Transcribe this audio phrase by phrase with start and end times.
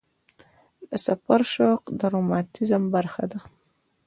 [0.89, 3.39] د سفر شوق د رومانتیزم برخه ده.